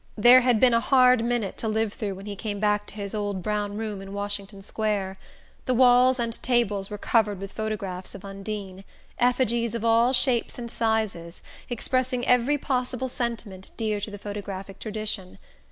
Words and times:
There 0.17 0.41
had 0.41 0.59
been 0.59 0.73
a 0.73 0.79
hard 0.79 1.23
minute 1.23 1.57
to 1.57 1.67
live 1.67 1.93
through 1.93 2.15
when 2.15 2.25
he 2.25 2.35
came 2.35 2.59
back 2.59 2.87
to 2.87 2.95
his 2.95 3.13
old 3.13 3.43
brown 3.43 3.77
room 3.77 4.01
in 4.01 4.13
Washington 4.13 4.63
Square. 4.63 5.19
The 5.67 5.75
walls 5.75 6.17
and 6.19 6.41
tables 6.41 6.89
were 6.89 6.97
covered 6.97 7.39
with 7.39 7.51
photographs 7.51 8.15
of 8.15 8.25
Undine: 8.25 8.83
effigies 9.19 9.75
of 9.75 9.85
all 9.85 10.11
shapes 10.11 10.57
and 10.57 10.71
sizes, 10.71 11.43
expressing 11.69 12.25
every 12.25 12.57
possible 12.57 13.09
sentiment 13.09 13.69
dear 13.77 13.99
to 14.01 14.09
the 14.09 14.17
photographic 14.17 14.79
tradition. 14.79 15.37